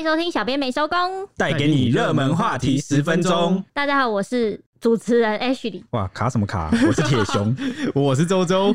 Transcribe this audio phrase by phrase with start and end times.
[0.00, 3.62] 迎收听小编没收工，带给你热门话题十分钟。
[3.74, 5.82] 大家好，我是主持人 Ashley。
[5.90, 6.70] 哇，卡什么卡？
[6.86, 7.54] 我是铁熊，
[7.94, 8.74] 我是周周。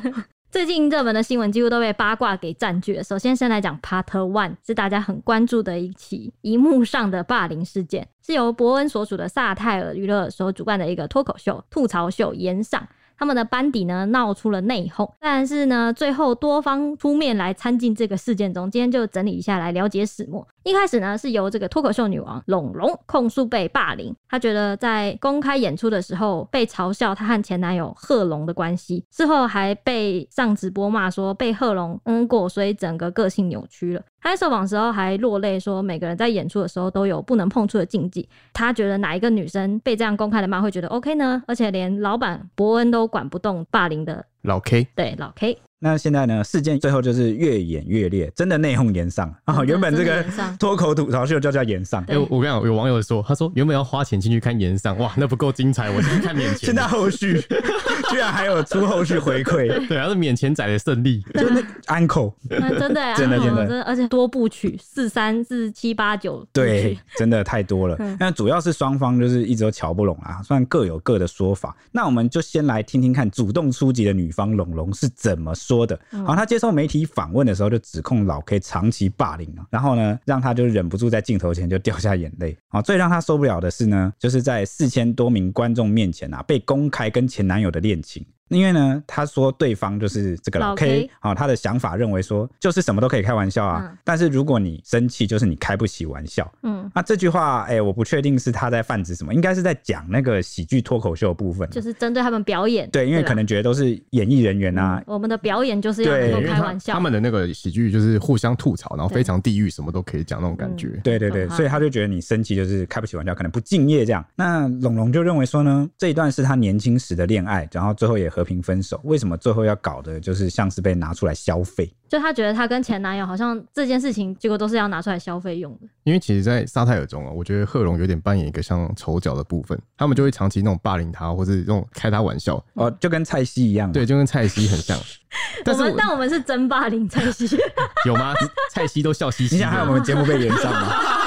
[0.52, 3.04] 最近热门的新闻几乎都被八卦给占据了。
[3.04, 12.88] 首先，先来讲 Part One，是大家很关注的一起荧幕上的霸凌事件，是由伯恩所属的萨泰尔娱乐所主办的一个脱口秀吐槽秀炎上。
[13.18, 18.70] 他们的班底呢闹出了内讧，但是呢，最后多方出面来参进这个事件中。
[18.70, 20.48] 今天就整理一下来了解始末。
[20.64, 34.02] 一开始呢，是由这个脱口秀女王龙龙控诉被霸凌，她觉得在公开演出的时候被嘲笑她和前男友贺龙的关系，事后还被上直播骂说被贺龙嗯过，所以整个个性扭曲了。
[34.20, 38.28] 他在受访时候还落泪说，每个人在演出的时候都有不能碰触的禁忌。
[38.52, 41.44] 他觉得哪一个女生被这样公开的骂会觉得 OK 呢？
[41.46, 45.58] 而且连老板伯恩都管不动霸凌的老 K，对老 K。
[45.78, 46.44] 那现在呢？
[46.44, 49.64] 事件最后就是越演越烈，真的内讧延上啊！
[49.66, 50.26] 原本这个
[50.58, 52.02] 脱口吐槽秀就叫延上。
[52.04, 56.68] 哎、欸，我跟你讲，有网友说，他说原本要花钱进去看延上，哇，那不够精彩，我先看免钱。
[56.74, 57.40] 现在后续
[58.10, 67.96] 居然还有出后续回馈， 对，还是免钱仔的胜利，就那 uncle，真的，真的，真的，真的，而且多部曲，四三四七八九，对，真的太多了。
[68.18, 71.76] 那主要是双方就是一直都瞧不拢啊，算各有各的说法。
[71.92, 75.98] 那我们就先来听听看主动出击的女方龙龙是怎么说的。
[76.26, 82.58] 好，他接受媒体访问的时候，就指控老 K 长期霸凌啊，然后呢，让他就忍不住在镜头前就掉下眼泪。
[82.68, 88.26] 啊，最让他受不了的是呢，就是在四千多名观众面前啊，被公开跟前男友的恋情。
[88.50, 96.52] 因为呢，他说对方就是这个老 K，好，他的想法认为说就是什么都可以开玩笑啊，但是如果你生气，就是你开不起玩笑。
[96.64, 102.90] 嗯，那这句话，哎，我不确定是他在泛指什么，应该是在讲那个喜剧脱口秀的部分，就是针对他们表演。
[102.92, 106.94] 对，因为可能觉得都是演艺人员啊，我们的表演就是要能够开玩笑。
[106.94, 111.00] 他们的那个喜剧就是互相吐槽，然后非常地狱，什么都可以讲那种感觉。
[111.04, 114.24] 对对对，所以他就觉得你生气就是开不起玩笑，可能不敬业这样。
[114.36, 119.00] 那龙龙就认为说呢，这一段是他年轻时的恋爱，然后最后也和平分手。
[119.06, 121.90] 为什么最后要搞的就是像是被拿出来消费？
[122.10, 125.88] 就她觉得她跟前男友好像这件事情，结果都是要拿出来消费用的。
[126.04, 133.90] 因为其实，在沙泰尔中啊，我觉得贺龙有点扮演一个像丑角的部分，他们就会长期那种霸凌他，或是那种开他玩笑哦，就跟蔡西一样。
[133.90, 134.98] 对，就跟蔡西很像。
[135.64, 137.58] 但是我，但我们是真霸凌蔡西，
[138.06, 138.34] 有吗？
[138.72, 139.56] 蔡西都笑嘻嘻。
[139.56, 141.25] 你想看我们节目被连上吗？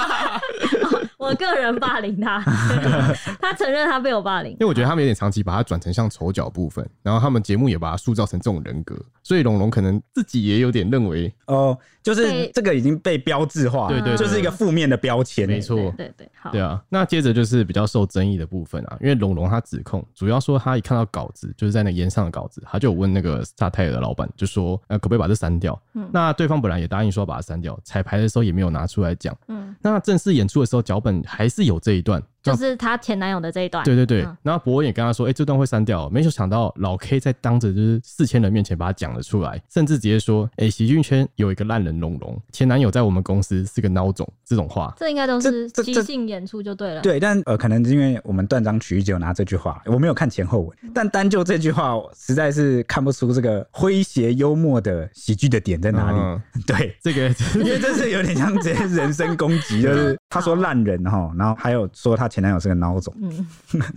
[1.18, 2.40] 我个人霸凌他，
[3.42, 4.52] 他承认他被我霸凌。
[4.52, 16.80] 因为我觉得他们有点长期把他转成像丑角部分，然后他们节目也把他塑造成这种人格，所以龙龙可能自己也有点认为哦，就是这个已经被标志化，对对，就是一个负面的标签，没错，对对对，好，对啊。
[16.88, 25.76] 那接着就是比较受争议的部分啊，因为龙龙他指控，主要说他一看到稿子，就是在那烟上的稿子，他就有问那个萨泰尔的老板，就说呃可不可以把这删掉？
[25.94, 31.07] 嗯，那对方本来也答应说要把它删掉，彩排的时候也没有拿出来讲，嗯，那正式演出的时候脚本。
[31.26, 32.22] 还是有这一段。
[32.42, 34.22] 就是她前男友的这一段，对对对。
[34.22, 47.02] 嗯、然后博文也跟他说：“哎、欸，这段会删掉。”没想到老 K 在当着就是四千人面前把它讲了出来，甚至直接说：“哎、欸，喜剧圈有一个烂人龙龙，前男友在我们公司是个孬种。”这种话，这应该都是即兴演出就对了。
[47.02, 50.78] 对，但呃，可能是因为我们断章取义只有拿这句话，我没有看前后文。
[50.82, 56.18] 嗯、但单就这句话，实在是看不出这个诙谐幽默的喜剧的点在哪里。
[56.18, 63.12] 嗯、对，这个因为这是有点像直接人身攻击， 就是他说烂人哈，然后还有说他前男友是个孬种。
[63.22, 63.46] 嗯，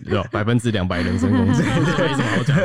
[0.06, 2.58] 有百分之两百人身攻击，没什么好讲。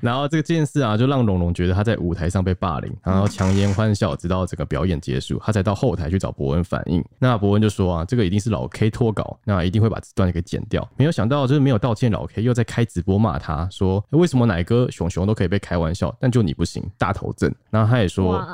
[0.00, 7.04] 然后这个件事啊，就让龙龙觉得他在舞台上被霸凌，然后强颜欢笑，直到整个表演结束，他才到后台去找博恩反映。
[7.18, 10.88] 那博恩就说啊，这个一定是老 K 脱稿，那一定会把这段给剪掉。
[10.96, 17.52] 没有想到就是没有道歉，老 K 又在开直播骂他说，为什么奶哥熊熊都可以被开玩笑，但就你不行，大头症。
[17.70, 18.46] 然后他也说。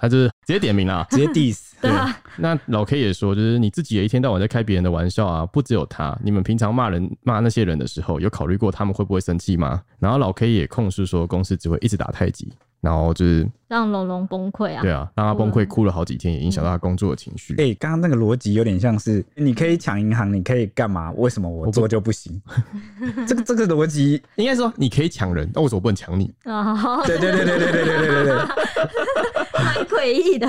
[0.00, 1.70] 他就是直接点名了， 直接 diss。
[1.80, 1.90] 对，
[2.36, 9.80] 那老 K 也说，就是你自己也一天到晚在开别人的玩笑啊，不只有他，你们平常骂人骂那些人的时候，有考虑过他们会不会生气吗？
[9.98, 12.52] 然后老 K 也控诉说，公司只会一直打太极。
[12.82, 14.80] 然后就是让龙龙崩溃啊！
[14.80, 17.52] 对啊，让他崩溃，哭了好几天，也影响到他工作的情绪。
[17.58, 21.12] 哎、嗯，刚刚那个逻辑有点像是，你可以抢银行，你可以干嘛？
[21.12, 22.40] 为什么我做就不行？
[23.14, 26.32] 不 这个这个逻辑应该说，你可以抢人，那为什么不能抢你？
[26.46, 28.36] 哦，对对对对对对对对对对，
[29.64, 30.48] 蛮诡异的。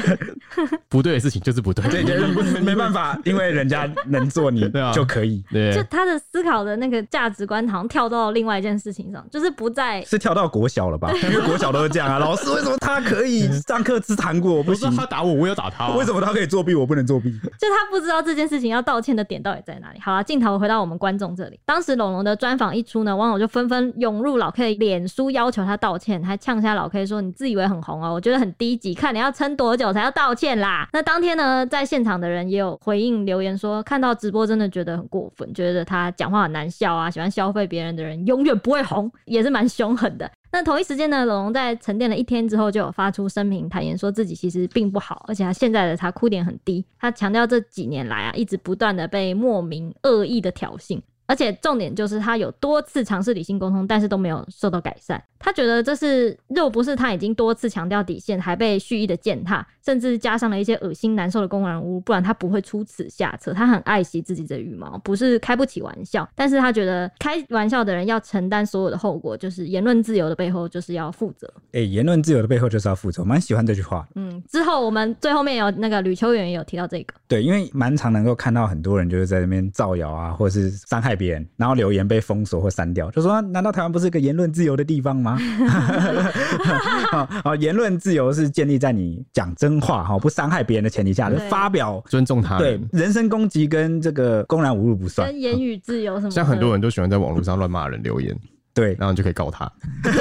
[0.90, 2.20] 不对的事情就是不对，对对，
[2.54, 5.44] 没没办法，因为人家能做你 就可以。
[5.52, 11.12] 对，就他的思考的那个价值观，好像跳到另外一件事情上，就是不在是跳到国小了吧？
[11.24, 12.20] 因为国小都是这样啊。
[12.20, 14.94] 老师为什么他可以上课吃糖果，我不行？
[14.96, 15.90] 他打我，我有打他。
[15.96, 17.32] 为什么他可以作弊，我不能作弊？
[17.32, 20.00] 就他不知道这件事情要道歉的点到底在哪里。
[20.00, 21.60] 好了，镜头回到我们观众这里。
[21.66, 28.10] 当时龙龙的专访一出呢，网友就纷纷涌入老 K 的脸书要求他道歉，还呛下老 K 说：“你自以为很红啊？
[28.12, 30.88] 我觉得很低级，看你要撑多久才要道歉啦。
[30.94, 40.32] 那当天呢，在现场的人也有回应留言说，看到直播真的觉得很过分，觉得他讲话很难笑啊，喜欢消费别人的人永远不会红，也是蛮凶狠的。
[40.52, 46.86] 那同一时间呢，龙龙在沉淀了一天之后，就有发出声明，坦言说自己其实并不好，而且他现在的他哭点很低。
[47.00, 51.02] 他强调这几年来啊，一直不断的被莫名恶意的挑衅。
[51.26, 55.22] 而且重点就是他有多次尝试理性沟通，但是都没有受到改善。
[55.40, 63.52] 他觉得这是若不是他已经多次强调底线，还被蓄意的践踏，甚至加上了一些恶心难受的公然侮辱，不然他不会出此下策。
[63.52, 71.52] 他很爱惜自己的羽毛，不是开不起玩笑，但是他觉得开玩笑的人要承担所有的后果，就是言论自由的背后就是要负责。
[71.72, 74.08] 哎、欸，言论自由的背后就是要负责，我蛮喜欢这句话。
[74.14, 77.16] 嗯，之后我们最后面有那个吕秋远也有提到这个。
[77.28, 85.38] 对，因为蛮常能够看到很多人就是在那边造谣啊，或者是伤害别人，然后留言被封锁或删掉，就说难道台湾不是一个言论自由的地方吗？
[87.44, 95.28] 好，言论自由是建立在你讲真话哈，不伤害别人的前提下，就发表尊重他人，对人身攻击跟这个公然侮辱不算。
[95.28, 96.32] 跟言语自由什么？
[96.32, 98.36] 像很多人都喜欢在网络上乱骂人留言。
[98.74, 99.70] 对，然后你就可以告他。
[100.02, 100.14] 听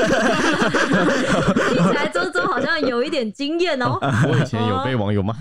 [1.85, 3.97] 起来周周好像有一点经验哦。
[4.03, 5.33] 我以前有被网友骂。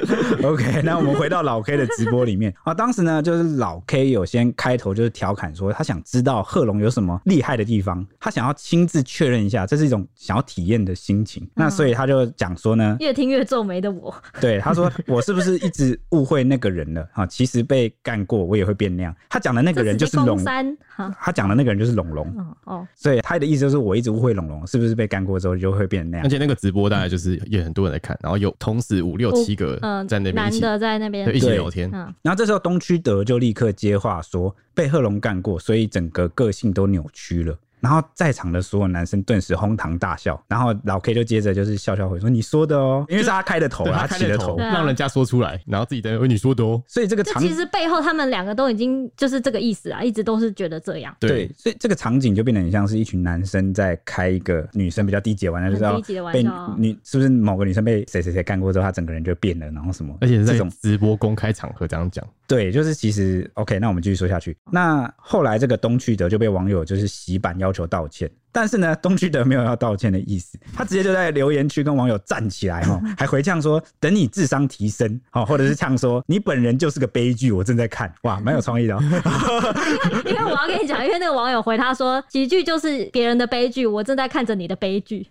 [0.42, 11.48] OK，那我们回到老 K 的直播里面啊，当时呢，就是老 K 有先开头就是调侃说，他想知道贺龙有什么厉害的地方，他想要亲自确认一下，这是一种想要体验的心情。
[11.54, 17.26] 那所以他就讲说呢，越听越皱眉的我，对他说，我是不是一直误会那个人了啊？
[17.26, 19.14] 其实被干过，我也会变那样。
[19.28, 20.76] 他讲的那个人就是龙山，
[21.20, 22.26] 他讲的那个人就是龙龙
[22.64, 26.26] 哦，所以他的意思就是我一直误会龙龙，是不是被干过之后就会变那样？
[26.26, 29.78] 而且那个直播大概就是也很多人在看，然后有同时五六七个
[30.08, 31.34] 在那边男的在那边。
[31.34, 32.14] 一起聊天，嗯。
[32.22, 37.58] 然后这时候东区德就立刻接话说，被贺龙干过，所以整个个性都扭曲了。
[37.82, 51.12] 然后在场的所有男生顿时哄堂大笑，然后老 K 就接着就是笑笑回说：“你说的哦，因为是他开的头，他起的头，让人家说出来，然后自己在问你说的哦。”所以这个场其实背后他们两个都已经就是这个意思啊，一直都是觉得这样。
[51.18, 55.82] 对，所以这个场景就变得很像是一群男生在开一个女生比较低级的玩笑，就是
[56.14, 56.44] 要被
[56.76, 60.16] 女是不是某个女生被谁谁谁干过之后，她整个人就变了，然后什么？
[60.20, 62.24] 而且是这种直播公开场合这样讲。
[62.52, 64.54] 对，就是其实 OK，那我们继续说下去。
[64.70, 68.30] 那后来这个东区德就被网友就是洗版要求道歉。
[68.54, 78.94] 但是呢，东区德没有要道歉的意思，他直接就在留言区跟网友站起来哈， 还回呛说：“等你智商提升，好，或者是呛说你本人就是个悲剧，我正在看，哇，蛮有创意的。”
[80.28, 85.26] 因为我要跟你讲，因为那个网友回他说：“喜剧就是别人的悲剧，我正在看着你的悲剧。”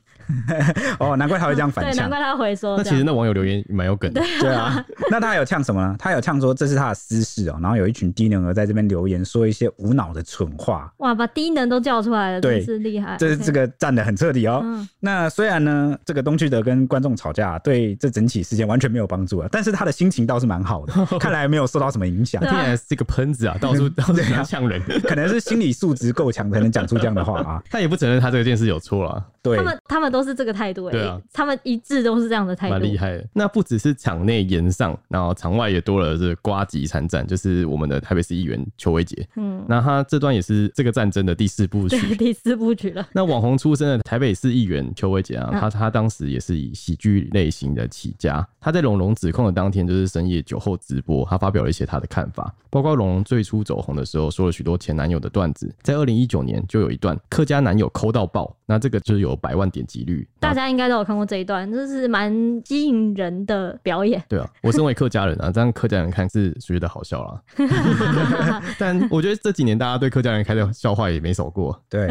[1.00, 2.78] 哦，难怪他会这样反呛，对，难怪他回说。
[2.78, 4.84] 那其实那网友留言蛮有梗的，对啊。
[5.10, 5.96] 那他有呛什么呢？
[6.00, 10.92] 他有呛说这是他的私事哦，然后有一群低能儿在这边留言说一些无脑的蠢话。
[10.98, 13.16] 哇，把低能都叫出来了，对，真是厉害。
[13.18, 14.62] 这是这个站得很彻底哦。
[14.64, 22.42] 嗯、那虽然呢，这个东区德跟观众吵架，对这整起事件完全没有帮助啊，但是他的心情倒是蛮好的， 看来没有受到什么影响。
[22.42, 24.14] 听起来是个喷子啊， 到处到处
[24.46, 27.62] 呛人，可能是心理素质够强才能讲出这样的话啊。
[27.70, 29.24] 他也不承认他这件事有错啊。
[29.44, 30.90] 对，他们他们都是这个态度。
[30.90, 33.26] 对啊，他们一致都是这样的态度，蛮厉害的。
[33.34, 39.28] 那不只是场内炎上，然后场外也多了这瓜吉参战，就是我们的台北市议员邱威杰。
[39.36, 43.08] 嗯，那他这段也是这个战争的第四部曲， 第四部曲了。
[43.14, 48.46] 那网红出身的台北市议员邱威杰啊，他他当时也是以喜剧类型的起家。
[48.60, 55.74] 他在龙龙指控的当天，就是深夜酒后直播，他发表了一些他的看法，包括龙龙最初走红的时候说了许多前男友的段子。
[55.82, 62.32] 在二零一九年就有一段客家男友抠到爆，那这个就是有百万点击率，大家应该都有看过这一段，就是蛮
[62.64, 64.24] 吸引人的表演。
[64.30, 68.64] 对啊，我身为客家人啊，这样客家人看是觉得好笑啦。
[68.80, 71.78] 但我觉得这几年大家对客家人开的笑话也没少过。
[71.90, 72.08] 对，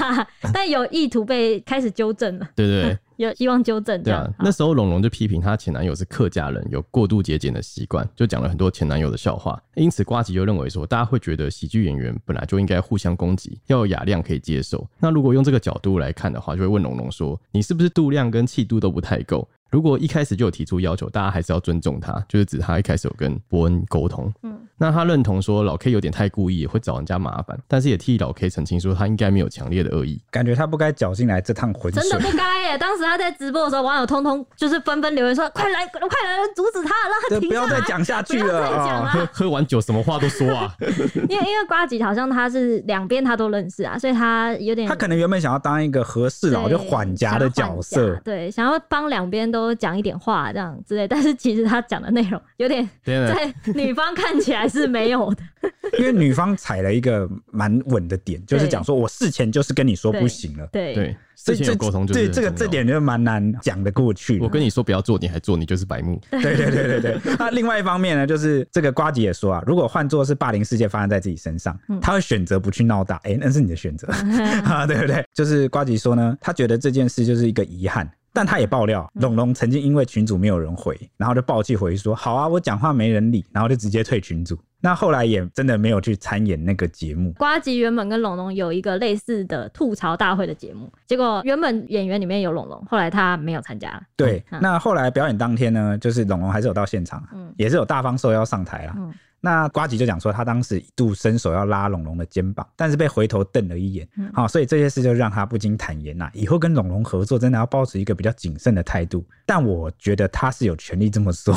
[0.52, 2.46] 但有意图被开始纠正了。
[2.54, 2.98] 对对对。
[3.16, 4.02] 有希望纠正。
[4.02, 9.60] 对啊，那时候龙龙就批评她前男友是客家人，有过度节俭的习惯，就讲了很多前男友的笑话。
[9.74, 14.88] 因此，瓜吉就认为说，大家会觉得喜剧演员本来就应该互相攻击，要有雅量可以接受。
[14.98, 19.48] 那如果用这个角度来看的话，就会问龙龙说，你是不是度量跟气度都不太够？
[19.72, 24.30] 如果一开始就有提出要求，大家还是要尊重他，就是指他一开始有跟伯恩沟通。
[24.42, 32.02] 嗯，那他认同说老 K 有点太故意，会找人家麻烦，但是也替老 K 澄清说他应该没有强烈的恶意，感觉他不该搅进来这趟浑水。
[32.02, 32.76] 真的不该耶！
[32.76, 38.68] 当时他在直播的时候，网友通通就是纷纷留言说：“快来，快来，阻止他，让他停，不要再讲下去了。
[38.68, 40.70] 啊”喝 喝完酒，什么话都说啊。
[41.30, 49.61] 因为因为瓜吉好像他是两边他都认识啊，所以他有点他可能原本想要当一个和事佬，就缓颊的角色，对，想要帮两边都。
[49.62, 55.42] 都讲一点话这样之类，但是其实他讲的内容有点在女方看起来是没有的，
[55.98, 60.94] 因为女方踩了一个蛮稳的点，就是讲说我事前就是跟你说不行了，对。
[60.94, 64.38] 对事前有沟通，对这个这点就蛮难讲得过去。
[64.38, 66.20] 我跟你说不要做，你还做，你就是白目。
[66.30, 67.18] 对对对对对。
[67.36, 73.16] 那另外一方面呢，就是这个瓜吉也说啊，如果换做是霸凌事件发生在自己身上，他会选择不去闹大。
[73.24, 74.06] 哎，那是你的选择
[74.62, 75.24] 啊，对不对？
[75.34, 78.08] 就是瓜吉说呢，他觉得这件事就是一个遗憾。
[78.32, 84.58] 但他也爆料，龙龙曾经因为群主没有人回，然后就暴气回说：“好啊，我讲话没人理。”然后就直接退群组。
[84.80, 87.32] 那后来也真的没有去参演那个节目。
[87.38, 94.02] 瓜吉原本跟龙龙有一个类似的吐槽大会的节目，结果原本演员里面有龙龙，后来他没有参加了。
[94.16, 98.94] 对，嗯、那后来表演当天呢，就是龙龙还是有到现场，嗯，也是有大方受邀上台啦。
[98.96, 99.12] 嗯
[99.44, 104.08] 那瓜吉就讲说，他当时一度伸手要拉龙龙的肩膀，但是被回头瞪了一眼。
[104.32, 109.26] 好、嗯，所以这些事就让他不禁坦言呐、啊，以后跟龙龙合作，真的要保持一个比较谨慎的态度。
[109.44, 111.52] 但我觉得他是有权利这么说，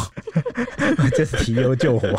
[1.15, 2.09] 这是提油救火。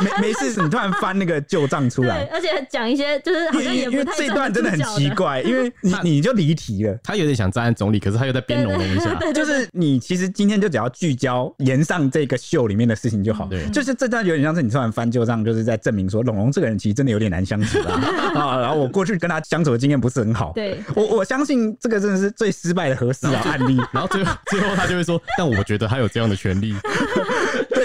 [0.00, 6.98] 没没事，你突然翻那个旧账出来，而且讲一些就是好像也不太因为这段真的很奇怪， 因为你你就离题了。
[7.02, 9.14] 他有点想站在总理，可是他又在编龙龙一下。
[9.32, 13.46] 就是你其实今天就只要聚焦延上这个秀里面的事情就好。
[13.46, 17.94] 对，就是这段有点像是你突然翻旧账，就是在证明说龙龙这个人其实真的有点难相处啊。
[18.34, 20.52] 啊，然后我过去跟他相处的经验不是很好。
[20.54, 23.76] 对，我我相信这个真的是最失败的和事佬案例。
[23.92, 26.74] 然后最后最后他就会说，但我觉得他有这样的权利。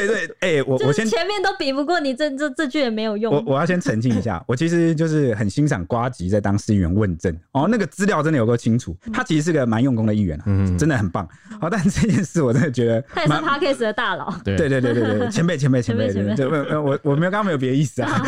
[0.07, 3.33] 对对， 哎、欸，我我先前面都比不过你这这这句也没有用。
[3.33, 8.95] 我我要先澄清一下， 我其实就是很欣赏瓜吉在当市议员问政哦，那个资料真的有够清楚。
[9.11, 11.27] 他其实是个蛮用功的议员啊，嗯、 真的很棒。
[11.59, 14.33] 好，但这件事我真的觉得他也是 Podcast 的大佬。
[14.43, 16.43] 对对对对对，前辈前辈前辈，前辈，
[16.75, 18.21] 我我没有刚刚没有别的意思啊。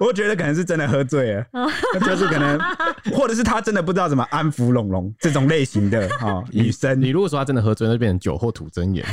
[0.00, 1.44] 我觉得可能是真的喝醉了，
[2.00, 2.58] 就是可能，
[3.12, 7.00] 或者是他真的不知道怎么安抚龙龙这种类型的哦女生。
[7.00, 9.04] 你如果说他真的喝醉，那就变成酒后吐真言。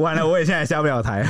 [0.00, 1.24] 完了，我也现在下不了台。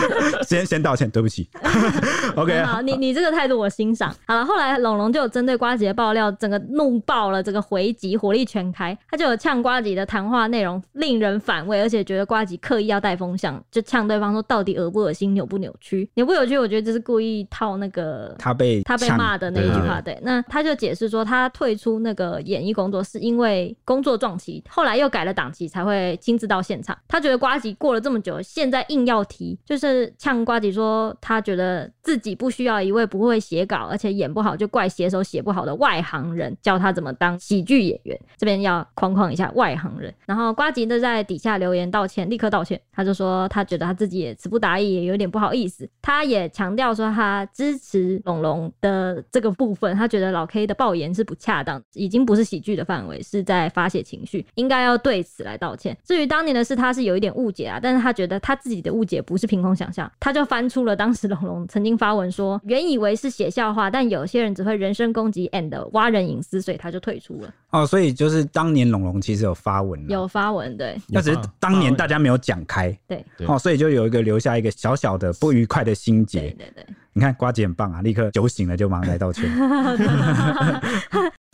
[0.46, 1.48] 先先道歉，对不起。
[2.36, 4.14] OK，好，你你这个态度我欣赏。
[4.26, 8.96] 好了，后来龙龙就有针对瓜吉的爆料，整个怒爆了，这个回击火力全开。
[9.10, 16.58] 他就有呛瓜吉的谈话内容令人反胃，而且觉得瓜吉刻意要带风向，就呛对方说到底恶不恶心、扭不扭曲、扭不扭曲。
[16.58, 20.00] 我觉得这是故意套那个他被他被骂的那一句话。
[20.00, 26.96] 对，那他就解释说，他退出那个演艺工作是因为工作撞期，后来又改了档期才会亲自到现场。
[27.08, 38.18] 他觉得瓜吉过了这么久，现在硬要提，就是是呛瓜吉说他觉得自己不需要一位不会写稿，而且演不好就怪写手写不好的外行人教他怎么当喜剧演员。
[38.36, 40.12] 这边要框框一下外行人。
[40.26, 42.80] 然后瓜吉就在底下留言道歉，立刻道歉。
[42.92, 45.88] 他就说他觉得他自己也词不达意，也有点不好意思。
[46.02, 55.96] 他也强调说他支持龙龙的这个部分，他觉得老 K 的爆言是不恰当，已经不是喜剧的范围，是在发泄情绪，应该要对此来道歉。
[56.04, 67.54] 至于当年的事，他是有一点误解啊，但是他觉得他自己的误解不是凭空想象，他就翻出了当时龙龙曾经发文说，原以为是写笑话，但有些人只会人身攻击 and 挖人隐私，所以他就退出了。
[67.70, 76.86] 哦，所以就是当年龙龙其实有发文，有发文，对，那只是当年大家没有讲开，对，哦，所以就有一个留下一个小小的不愉快的心结，对对对。
[77.12, 79.50] 你看瓜姐很棒啊，立刻酒醒了就马上来道歉。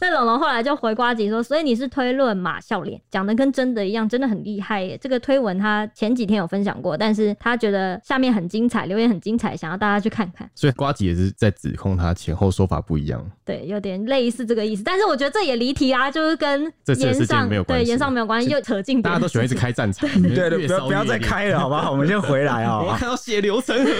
[0.00, 2.60] 那龙龙后来就回瓜姐说：“所以你是推论嘛？
[2.60, 10.50] 笑脸讲的跟真的一样，真的很厉害耶。”这个推文他前几天有分享过，但是他觉得下面很精彩，留言很精彩，想要大家去看看。
[10.54, 13.24] 所以瓜姐也是在指控他前后说法不一样。
[13.44, 14.82] 对，有点类似这个意思。
[14.82, 19.00] 但是我觉得这也离题啊，就是跟炎上没有关系，对言上没有关系，又扯进。
[19.00, 21.92] 大家都喜欢一直开战场， 对对，不要不要再开了，好不好？
[21.92, 22.82] 我们先回来啊！
[22.84, 23.90] 我看到血流成河，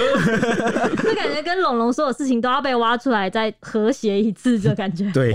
[1.03, 5.11] 就感觉跟龙龙所有事情都要被挖出来，再和谐一次，这感觉。
[5.13, 5.33] 对。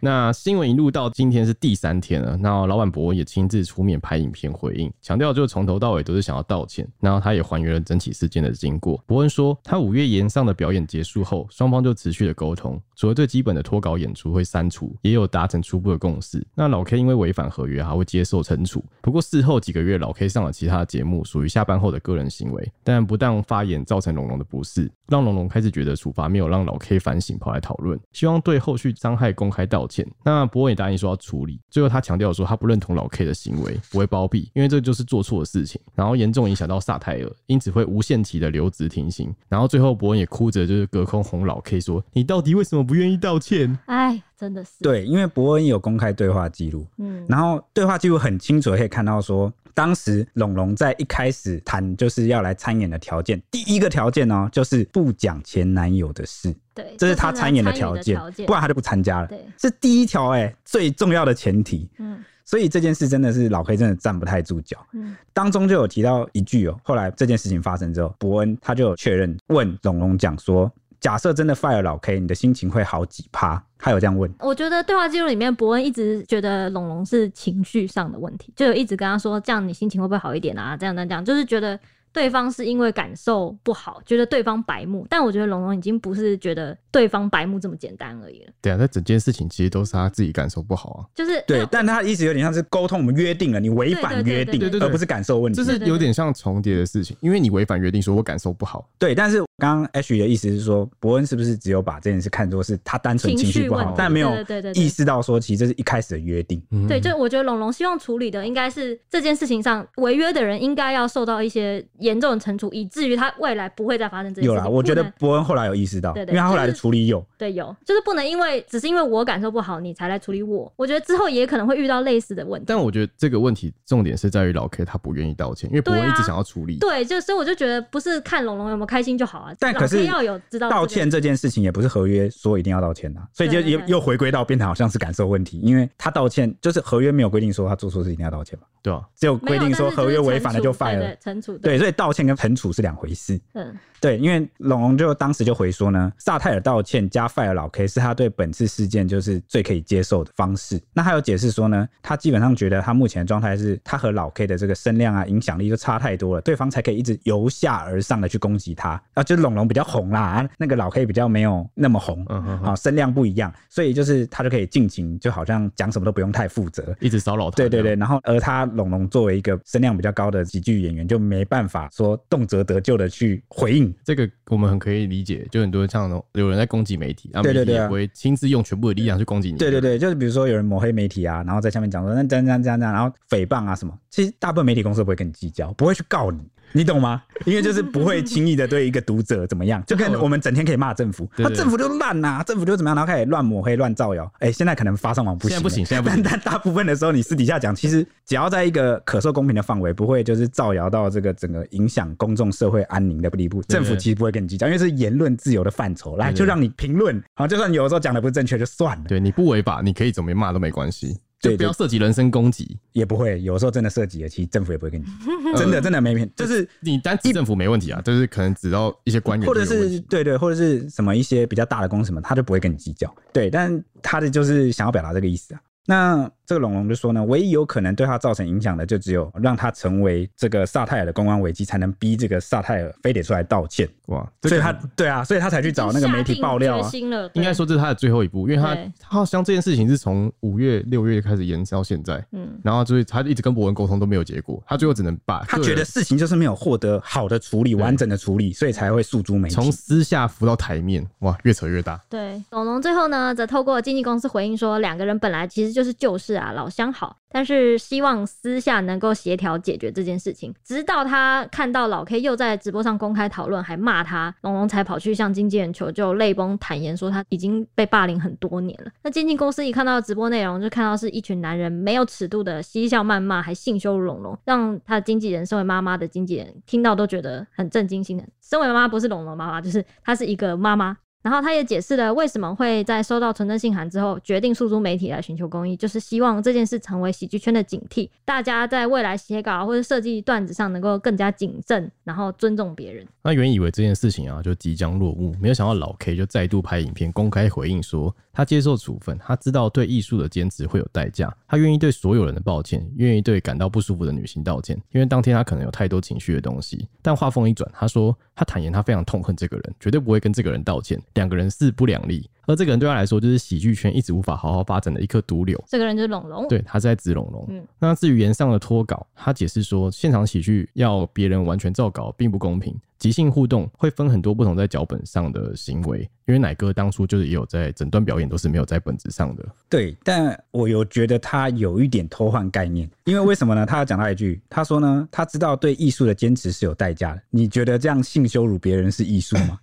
[0.00, 9.02] 那新闻一路到今天是第三天了，那老板博恩也亲自出面拍影片回应，强调就是从头到尾都是想要道歉，然后他也还原了整起事件的经过。
[9.06, 16.46] 博恩说，他五月炎上的表演结束后，双方就持续的沟通，除了最基本的脱稿演出会删除，也有达成初步的共识。
[16.54, 18.84] 那老 K 因为违反合约还会接受惩处。
[19.02, 30.06] 不过事后几个月，老 K 上了其他节目，属于下班后的个人行为，但不当发言造成龙龙的不适，让龙龙开始觉得处罚没有让老 K 反省，跑来讨论，希望对后续伤害公开道歉歉。
[30.22, 31.58] 那伯恩也答应说要处理。
[31.70, 39.34] 最后他强调说他不认同老 K 的行为，不会包庇，因为这就是做错的事情，然后严重影响到萨泰尔，因此会无限期的留职停薪。
[39.48, 44.72] 然后最后伯恩也哭着就是隔空哄老 K 说：“你到底为什么不愿意道歉？”哎，真的是。
[44.82, 49.52] 对，因为伯恩有公开对话记录，嗯，然后对话记录很清楚的可以看到说。
[49.78, 56.52] 当时龙龙在一开始谈就是要来参演的条件，第一个条件哦，就是不讲前男友的事。
[56.74, 59.28] 对，这是他参演的条件，不然他就不参加了。
[59.28, 61.88] 对，是第一条哎，最重要的前提。
[61.98, 62.18] 嗯。
[62.44, 64.84] 所以这件事真的是老黑真的站不太住脚。
[64.94, 70.68] 嗯，当中就有提到一句哦，后来这件事情发生之后，伯恩他就有确认问龙龙讲说，
[71.00, 73.62] 假设真的 fire 老 K，你的心情会好几趴？
[73.78, 74.32] 他有这样问。
[74.40, 80.76] 我觉得对话记录里面，伯恩一直觉得龙龙是情绪上的问题，就有一直跟他说，这样你心情会不会好一点啊？
[80.76, 81.78] 这样这样，就是觉得。
[82.10, 88.52] 对方是因为感受不好，觉得对方白目，但我觉得龙龙已经不是觉得对方白目这么简单而已了。
[88.60, 91.00] 对啊，那整件事情其实都是他自己感受不好啊。
[91.14, 95.56] 就是对，但他的意思有点像是沟通，我们约定了，你违反约定，对对对，而不是感受问题。
[95.56, 98.88] 就是有点像重叠的事情，因为你违反约定，说我感受不好。
[98.98, 104.32] 对，但是刚刚 H 的意思是说，伯恩是不是只有把这件事看作是他单纯情绪不好，但没有
[104.74, 106.62] 意识到说其实这是一开始的约定。
[106.88, 112.68] 对，就我觉得龙龙希望处理的应该是这件事情上违约的人应该要受到一些严重的惩处。
[112.70, 114.54] 以至于他未来不会再发生这件事情。
[114.54, 120.72] 有啦，我觉得伯恩后来有意识到，因为他后来的处理有，对有，就是不能因为只是因为我感受不好，你才来处理我。
[120.76, 122.66] 我觉得之后也可能会遇到类似的问题。
[122.68, 126.76] 但我觉得这个问题重点是在于老 K 他不愿意道歉，因为伯恩一直想要处理。
[126.78, 129.52] 对，就所以我就觉得不是看龙龙有没有开心就好啊。
[129.58, 138.66] 但可是要有知道道歉这件事情也不是合约说一定要道歉的，所以就又又回归到变成好像是感受问题，因为他道歉就是合约没有规定说他做错事一定要道歉嘛。
[138.80, 141.58] 对啊，只有规定说合约违反了就 fire 了，惩处。
[141.58, 143.38] 对，所以道歉跟惩处是两回事。
[143.54, 150.80] 嗯，对，因为龙龙就当时就回说呢，萨泰尔道歉加 fire 老 K 是他对本次事件就是最可以接受的方式。
[150.92, 167.56] 那他有解释说呢，他基本上觉得他目前的状态是他和老 K 的这个声量啊、影响力就差太多了，对方才可以一直由下而上的去攻击他啊，就是龙龙比较红啦，啊，那个老 K 比较没有那么红，嗯哼，啊，声量不一样，所以就是他就可以尽情，就好像讲什么都不用太负责，一直骚扰他。
[167.56, 173.87] 对对对，然后而他龙龙作为一个声量比较高的喜剧演员，就没办法说动辄得咎的去回应。
[174.04, 179.58] 这个我们很可以理解，就很多像有人在攻击媒体，然后媒体也不会亲自用全部的力量去攻击你。
[179.58, 186.40] 对对对，就是比如说有人抹黑媒体啊，然后在下面讲说那这样这样这样，然后诽谤啊什么，其实大部分媒体公司不会跟你计较，不会去告你。
[186.72, 187.22] 你懂吗？
[187.46, 194.30] 因为就是不会轻易的对一个读者怎么样， 就跟我们整天可以骂政府，那政府就烂呐，政府就怎么样，然后开始乱抹黑、乱造谣。
[194.40, 196.22] 哎，现在可能发上网不行，不行，现在不行。
[196.28, 206.16] 但大部分的时候，你私底下讲，其实只要在一个可受公平的范围，不会就是造谣到这个整个影响公众社会安宁的地步，政府其实不会跟你计较，因为是言论自由的范畴。
[206.16, 209.04] 来，就让你评论，好，就算有的时候讲的不正确就算了。
[209.08, 211.16] 对，你不违法，你可以怎么骂都没关系。
[211.40, 213.40] 就不要涉及人身攻击，也不会。
[213.42, 215.04] 有时候真的涉及了，其实政府也不会跟你，
[215.56, 216.28] 真的真的没骗。
[216.34, 223.14] 就是你单指政府没问题啊，就是可能指到一些官员，或者是对对，或者是什么一些比较大的公司什么，他就不会跟你计较。
[223.32, 225.60] 对，但他的就是想要表达这个意思啊。
[225.86, 233.86] 那这个龙龙就说呢，唯一有可能对他造成影响的，就只有让他成为这个萨泰尔的公关危机，才能逼这个萨泰尔非得出来道歉。
[234.06, 236.90] 哇，所以他对啊，所以他才去找那个媒体爆料啊。
[237.34, 252.00] 应该说这是他的最后一步，因为他他好像这件事情是从五月六月开始延烧到现在，嗯，然后就是他一直跟博文沟通都没有结果，他最后只能把他觉得事情就是没有获得好的处理、完整的处理，所以才会诉诸媒体，从私下浮到台面，哇，越扯越大。
[252.08, 257.16] 对，龙龙最后呢，则透过经纪公司回应说，两个人本来其实就是旧识啊，老相好。
[257.30, 260.54] 但是希望私下能够协调解决这件事情。
[260.64, 268.90] 直到他看到老 K 又在直播上公开讨论，还骂他，龙龙才跑去向经纪人求救，泪崩坦言说他已经被霸凌很多年了。
[269.02, 278.26] 那经纪公司一看到直播内容，就看到是一群男人没有尺度的嬉笑谩骂，还性羞辱龙龙，让他的经纪人身为妈妈的经纪人听到都觉得很震惊心疼。
[278.40, 280.96] 身为妈妈不是龙龙妈妈，就是她是一个妈妈。
[281.22, 293.06] 然后他也解释了为什么会在收到存证信函之后决定诉诸媒体来寻求公益，就是希望这件事成为喜剧圈的警惕，大家在未来写稿或者设计段子上能够更加谨慎，然后尊重别人。
[293.22, 306.86] 那原以为这件事情啊就即将落幕，没有想到老 K 就再度拍影片公开回应说，他接受处分，他知道对艺术的坚持会有代价，他愿意对所有人的抱歉，愿意对感到不舒服的女性道歉，因为当天他可能有太多情绪的东西。
[307.02, 311.02] 但话锋一转，他说他坦言他非常痛恨这个人，绝对不会跟这个人道歉。
[311.14, 315.62] 两个人势不两立，而这个人对他来说就是喜剧圈一直无法好好发展的一颗毒瘤。
[315.68, 317.44] 这个人就是龙龙，对，他是在指龙龙。
[317.50, 326.00] 嗯，那至于言上的脱稿，他解释说，现场喜剧要别人完全照稿并不公平，即兴互动会分很多不同在脚本上的行为。
[326.24, 329.44] 因为奶哥当初就是也有在整段表演都是没有在本子上的。
[329.68, 333.66] 对，但我有觉得他有一点偷换概念，因为为什么呢？
[333.66, 337.22] 他要讲到一句，他说呢，他知道对艺术的坚持是有代价的。
[337.28, 339.58] 你觉得这样性羞辱别人是艺术吗？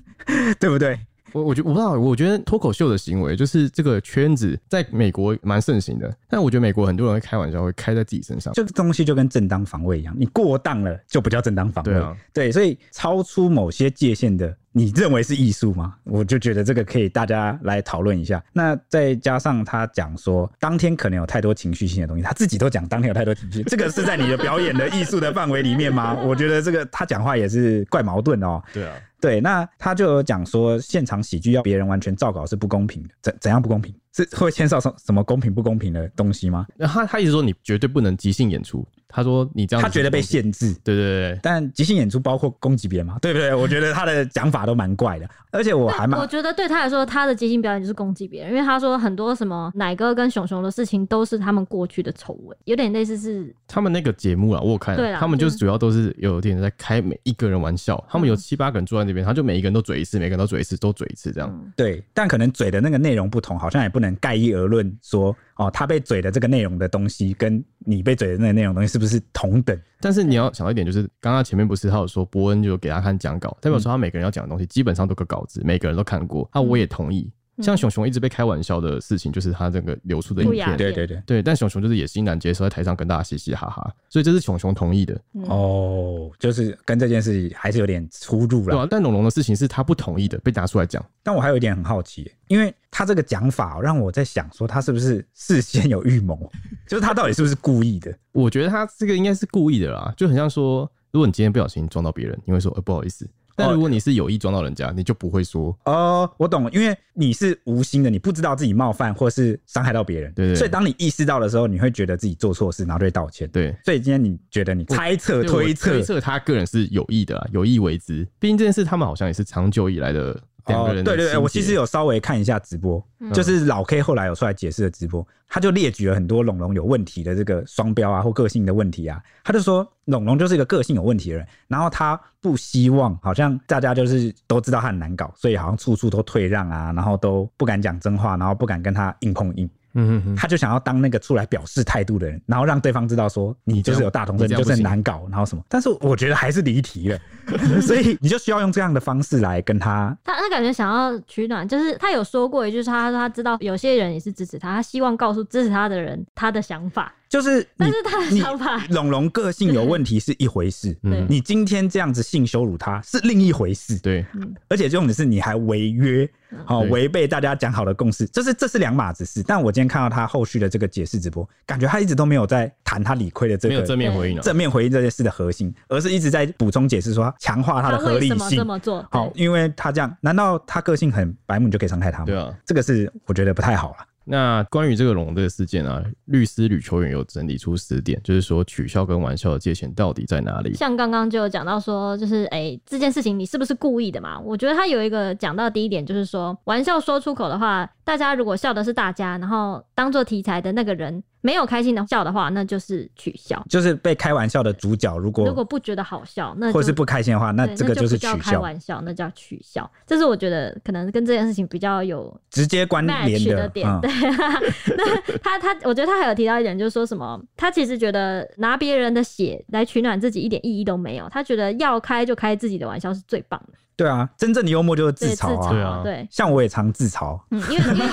[0.60, 0.98] 对不对？
[1.32, 8.52] 我我觉得我不知道，我觉得脱口秀的行为就是这个圈子在美国蛮盛行的，但我觉得美国很多人会开玩笑，会开在自己身上。
[8.54, 11.92] 这个东西就跟正当防卫一样，你过当了就不叫正当防卫。
[11.92, 14.56] 对啊，对，所以超出某些界限的。
[14.72, 15.94] 你认为是艺术吗？
[16.04, 18.42] 我就觉得这个可以大家来讨论一下。
[18.52, 26.14] 那再加上他讲说，当天可能有太多情绪性的东西，他自己都讲当天有太多情绪，这个是在你的表演的艺术的范围里面吗？
[26.22, 28.62] 我觉得这个他讲话也是怪矛盾哦。
[28.72, 33.94] 对啊，对，那他就有讲说，现场喜剧要别人完全照稿是不公平的，怎怎样不公平？
[34.14, 36.66] 是会牵涉什什么公平不公平的东西吗？
[36.76, 38.86] 那他他意思说你绝对不能即兴演出。
[39.08, 41.40] 他说：“你这样，他觉得被限制，对对对。
[41.42, 43.18] 但即兴演出包括攻击别人嘛？
[43.22, 43.54] 对不对？
[43.54, 46.20] 我觉得他的讲法都蛮怪的，而且我还蛮……
[46.20, 61.72] 我觉得对他来说，他的即兴表演就是攻击别人，因为他说很多什么奶哥跟熊熊的事情都是他们过去的丑闻，有点类似是他们那个节目啊，我有看，他们就是主要都是有点在开每一个人玩笑，他们有七八个人坐在那边，他就每一个人都嘴一次，每个人都嘴一次，都嘴一次这样。
[61.74, 69.78] 对，但可能嘴的那个内容不同，好像也不能概一而论说。”哦，他被嘴的这个内容的东西，跟你被嘴的那个内容东西是不是同等？
[70.00, 76.48] 但是你要想到一点，就是刚刚前面不是他有说伯恩就给他看讲稿，代表说他每个人要讲的东西基本上都个稿子，每个人都看过。
[76.54, 77.30] 那我也同意。
[77.60, 81.42] 像熊熊一直被开玩笑的事情，就是他这个流出的影片，对对对对。
[81.42, 85.20] 但熊熊就是也欣然接受，在台上跟大家嘻嘻哈哈，所以这是熊熊同意的。
[85.46, 88.74] 哦，就是跟这件事情还是有点出入了。
[88.74, 91.04] 对啊，但龙龙的事情是他不同意的，被拿出来讲。
[91.22, 96.50] 但我还有一点很好奇，因为他这个讲法让我在想，说他是不是事先有预谋？
[96.88, 98.14] 就是他到底是不是故意的？
[98.32, 103.28] 我觉得他这个应该是故意的啦，就很像说，如果你今天不小心撞到别人，你会说，呃，不好意思。
[103.58, 113.48] 但如果你是有意撞到人家，你就不会说哦，我懂了，因为你是无心的，你不知道自己冒犯或是伤害到别人，对，对，对，所以当你意识到的时候，你会觉得自己做错事，然后就会道歉。
[113.50, 118.24] 对，所以今天你觉得你猜测、推测、推测他个人是有意的啦，有意为之。
[118.38, 120.40] 毕竟这件事，他们好像也是长久以来的。
[120.68, 139.68] 哦，对对对，我其实有稍微看一下直播，嗯、就是老 K 后来有出来解释的直播，他就列举了很多龙龙有问题的这个双标啊或个性的问题啊，他就说龙龙就是一个个性有问题的人，然后他不希望好像大家就是都知道他很难搞，所以好像处处都退让啊，然后都不敢讲真话，然后不敢跟他硬碰硬。
[139.98, 145.62] 嗯嗯，他就想要当那个出来表示态度的人，然后让对方知道说你就是有大同症，你就是很难搞，然后什么。
[145.68, 147.18] 但是我觉得还是离题了，
[147.82, 150.16] 所以你就需要用这样的方式来跟他。
[150.24, 157.12] 他他感觉想要取暖，就是他有说过一句，他说他知道有些人也是支持他，他希望告诉支持他的人他的想法。
[157.28, 164.24] 就是，但是他的想法，龙龙个性有问题是一回事，嗯你今天这样子性羞辱他是另一回事，对，
[164.68, 166.28] 而且重点是你还违约，
[166.64, 169.42] 好违对背大家讲好的共识，这是这是两码子事。
[169.46, 178.56] 但我今天看到他后续的这个解释直播，感觉他一直都没有在谈他理亏的这个正面回应，正面回应这件事的核心，而是一直在补充解释说强化他的合理性。
[178.56, 179.06] 这么做？
[179.10, 182.24] 好，因为他这样，难道他个性很白目你就可以伤害他吗？
[182.24, 183.96] 对啊，这个是我觉得不太好了。
[184.28, 190.74] 那关于这个龙的事件啊，律师吕秋远有整理出十点，就是说取笑跟玩笑的界限到底在哪里？
[190.74, 194.38] 像刚刚就有讲到说，就是哎、这件事情你是不是故意的嘛？
[194.38, 201.22] 我觉得他有一个讲到第一点，就是说玩笑说出口的话，大家如果笑的是大家，然后当做题材的那个人。
[201.40, 205.16] 没有开心的笑的话，那就是取笑，就是被开玩笑的主角。
[205.18, 208.36] 如果如果不觉得好笑，那或是不开心的话，那这个就是取笑。
[208.36, 209.88] 开玩笑，那叫取笑。
[210.06, 213.88] 这是我觉得可能跟这件事情比较有直接关联的点。
[214.00, 214.10] 对，
[214.96, 221.28] 那他他，我觉得他还有提到一点，就是说什么，他其实觉得拿别人的血来取暖自己一点意义都没有。
[221.30, 223.78] 他觉得要开就开自己的玩笑是最棒的。
[223.98, 225.70] 对啊，真正的幽默就是自嘲啊。
[225.72, 227.36] 对啊，对，像我也常自嘲。
[227.50, 228.06] 嗯，因为因为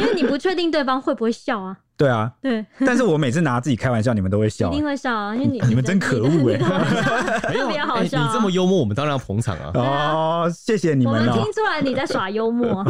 [0.00, 1.78] 因为你不确定对方会不会笑啊。
[1.96, 6.58] 对啊，对，但是我每次拿自己开玩笑，你们都会笑，一定会笑啊，因为你你们真可恶哎，
[7.54, 8.20] 特别好笑。
[8.20, 9.70] 你这么幽默，我们当然要捧场啊。
[9.74, 12.84] 哦，谢谢你们，我们听出来你在耍幽默，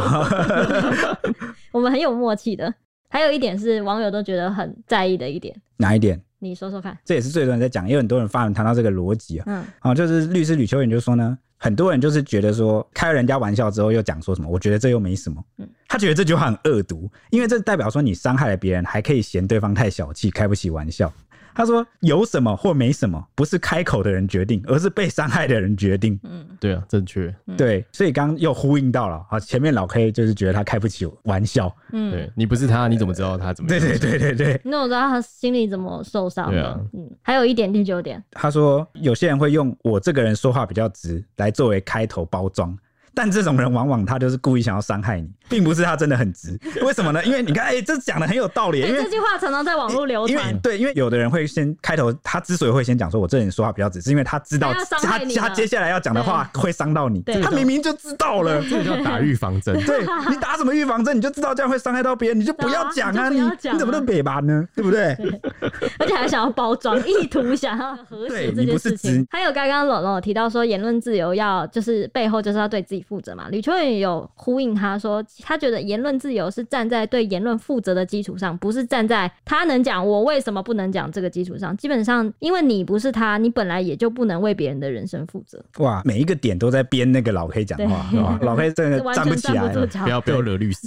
[1.70, 2.72] 我们很有默契的。
[3.10, 6.18] 还有一点是网友都觉得很在意的一点，哪一点？
[6.38, 6.96] 你说说看。
[7.04, 9.44] 这也是最多人在讲，也有很多人发文谈到这个逻辑啊。
[9.46, 11.36] 嗯，啊，就是律师吕秋远就说呢。
[11.62, 15.40] 很多人就是觉得说，开人家玩笑之后又讲说什么，我觉得这又没什么。
[15.58, 21.12] 嗯，他觉得这句话很恶毒，因为这代表说你伤害了别人，还可以嫌对方太小气，开不起玩笑。
[21.54, 27.34] 他说：“有什么或没什么，不是开口的人决定，而是被伤害的人决定。”嗯，对啊，正确。
[27.56, 31.74] 对，所以刚刚又呼应到了啊，前面老 K 就是觉得他开不起玩笑。
[31.92, 33.68] 嗯，对，你不是他，你怎么知道他怎么？
[33.68, 34.60] 对对对对对。
[34.64, 36.50] 那我知道他心里怎么受伤。
[36.50, 42.76] 对啊，嗯，还有一点第九点，他说有些人会用我这个人说话比较直来作为开头包装。
[43.14, 46.58] 但这种人往往他就是故意想要伤害你，并不是他真的很直。
[46.82, 47.22] 为什么呢？
[47.24, 48.80] 因为你看，哎、欸，这讲的很有道理。
[48.80, 50.58] 因为、欸、这句话常常在网络流传。
[50.60, 57.22] 对，因为有的人会先开头，他之所以会先讲说我这人说话比较直，是因为他知道他他，他接下来要讲的话会伤到你。
[57.42, 59.78] 他明明就知道了，这叫打预防针。
[59.84, 61.14] 对，你打什么预防针？
[61.14, 63.28] 你就知道这样会伤害到别人，你就不要讲啊！
[63.30, 64.66] 你你，你怎么能北吧呢？
[64.74, 65.14] 对不对？
[65.16, 65.40] 对
[65.98, 69.26] 而且还想要包装，意图想要和谐这件事情。
[69.30, 73.48] 还有刚刚龙龙有提到说言论自由要就是背后就是要对自己负责嘛？
[73.50, 81.76] 吕秋远有呼应他说，他觉得言论自由是站在对言论负责的基础上，不是站在他能讲我为什么不能讲这个基础上。
[81.76, 85.62] 基本上，因为你不是他，你本来也就不能为别人的人生负责。
[85.78, 88.38] 哇，每一个点都在编那个老 K 讲话，是吧？
[88.42, 90.80] 老 K 真的 站不起来，不不要不要惹律师。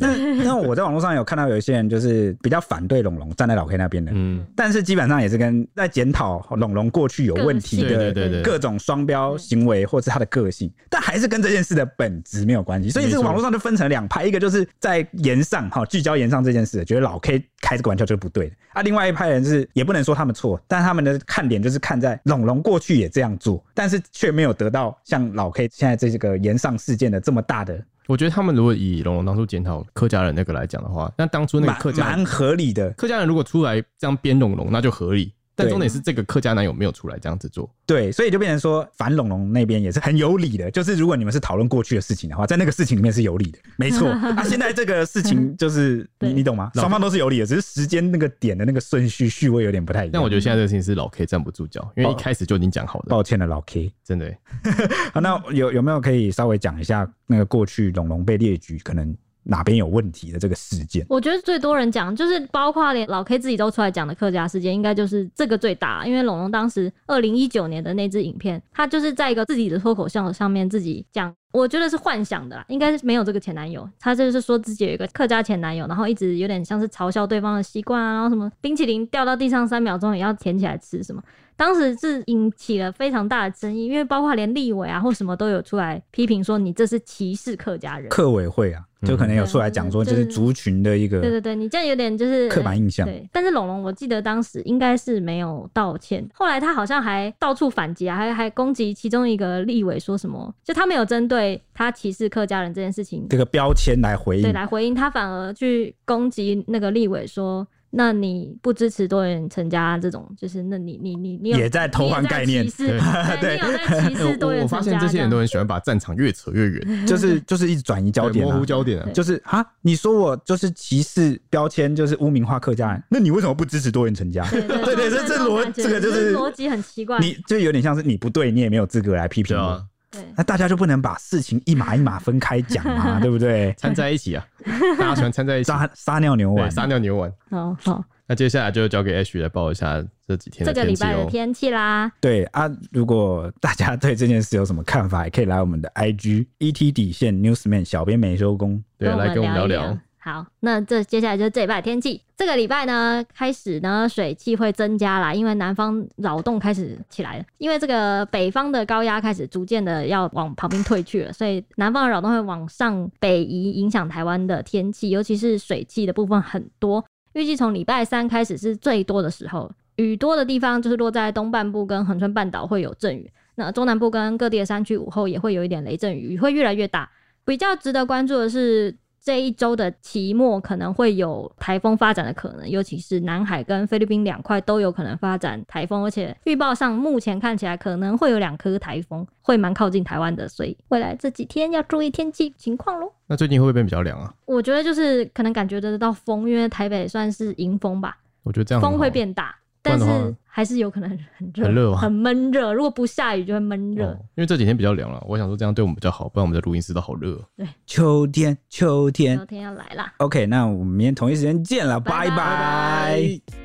[0.44, 12.89] 那我在网络上有看到有一些人就是比较反对龙龙站在老 K 那边的，嗯，但是基本上也是跟在检讨龙龙过去有问题的各种双标行为或是他的个性，但还是跟这件事的本质没有关系。
[12.89, 18.81] 所以这个网络上就分成两派，一个就是在言上哈聚焦言上这件事，觉得老 K 开这个玩笑就是不对的啊。
[18.81, 27.84] 另外一派人是也不能说他们错，但他们的看点就是看在龙龙过去也这样做，但是却没有得到像老 K 现在这个言上事件的这么大的。
[28.08, 32.91] 我觉得他们如果以龙龙当初检讨客家人那个来讲的话，那当初那个客家蛮合理的。
[32.91, 35.34] 客家人如果出来这样编龙龙，那就合理。
[35.56, 40.70] 但重点是这个客家男友没有出来这样子做，对，所以就变成说反龙龙那边也是很有理的。
[40.70, 44.10] 就是如果你们是讨论过去的事情的话，在那个事情里面是有理的，没错。
[44.36, 46.72] 啊，现在这个事情就是 你你懂吗？
[46.76, 50.12] 双方都是有理的，只是时间那个点的那个顺序序位有点不太一样。
[50.13, 53.06] 但我觉得现在这个事情是老 K 站不住脚，因为一开始就已经讲好了。
[53.08, 54.34] 抱歉了，老 K，真的。
[55.13, 59.15] 好，那有有没有可以稍微讲一下那个过去龙龙被列举可能？
[59.47, 61.05] 哪边有问题的这个事件？
[61.08, 66.05] 我觉得最多人讲，就是包括连老 K 自己都出来讲的客家事件，应该就是这个最大。
[66.05, 73.88] 因为龙龙当时二零一九年的那支影片，他就是在一个自己的脱口秀上面自己讲，我觉得是幻想的啦，应该是没有这个前男友。
[73.99, 81.21] 他就是说自己有一个客家前男友，然后一直有点像是嘲笑对方的习惯啊，然后什么冰淇淋掉到地上三秒钟也要捡起来吃什么。
[81.58, 88.10] 当时是引起了非常大的争议，因为包括连立委啊或什么都有出来批评说，你这是歧视客家人。
[88.10, 88.84] 客委会啊。
[89.06, 93.06] 就可能有出来讲说，就是族群的一个，对对对，你这样有点就是刻板印象。
[93.06, 107.68] 对，但是龙龙，我记得当时应该是没有道歉，后来他好像还到处反击啊，还还攻击其中一个立委，说什么，就他没有针对他歧视客家人这件事情这个标签来回应，对，来回应，他反而去攻击那个立委说。
[107.97, 112.99] 那你不支持多元成家这种，就是那你你你你也在偷换概念，对，
[113.39, 114.77] 对，你有在歧视 多元成家。
[114.77, 124.45] 我发现这些人都很喜欢把战场越扯越远， 就是就是一直转移焦点、啊，模糊焦点、啊，就是啊，你说我就是歧视标签，就是污名化客家人，那你为什么不支持多元成家？
[124.49, 129.88] 对对 对，对，这这逻这个就是逻辑很奇怪，你就有点像是你不对，你也没有资格来批评我。
[130.36, 133.19] 那大家就不能把事情一码一码分开讲嘛？
[133.23, 133.73] 对不对？
[133.78, 134.45] 掺在一起啊！
[134.99, 137.32] 大家喜欢掺在一起，撒撒尿牛丸，撒尿牛丸。
[137.49, 142.12] 好好，那接下来就交给 H 来报一下这几天的天气、喔、这个礼拜的天气啦。
[142.19, 149.97] 对啊，如果大家对这件事有什么看法，也可以来我们的 IG ET 底线 Newsman 小编没收工，对，来跟我们聊聊。
[150.25, 152.19] 好，那这接下来就是这礼拜的天气。
[152.35, 157.45] 这个礼拜呢，开始呢，水汽会增加啦，因为南方扰动开始起来了。
[157.59, 167.05] 因为这个北方的高压开始逐渐的要往旁边退去了，所以南方的扰动会往上北移，影响台湾的天气，尤其是水汽的部分很多。
[167.33, 177.07] 预计从礼拜三开始是最多的时候，雨多的地方就是落在东半部跟恒春半岛会有阵雨，那中南部跟各地的山区午后也会有一点雷阵雨，雨会越来越大。
[177.45, 178.97] 比较值得关注的是。
[179.25, 193.11] 这一周的期末可能会有台风发展的可能，尤其是南海跟菲律宾两块都有可能发展台风，而且预报上目前看起来可能会有两颗台风会蛮靠近台湾的，所以未来这几天要注意天气情况喽。
[193.25, 194.31] 那最近会不会变比较凉啊？
[194.45, 198.15] 我觉得就是可能感觉得到风，因为台北算是迎风吧。
[198.43, 199.55] 我觉得这样风会变大。
[199.86, 202.74] 但是还是有可能很热，很热，很闷热。
[202.74, 204.12] 如果不下雨就会闷热。
[204.36, 207.39] 因为这几天比较凉了，我想说这样对我们比较好，不然我们的录音室都好热。
[207.56, 210.13] 对，秋天，秋天，秋天要来了。
[210.17, 213.64] OK，那我们明天同一时间见了，拜拜。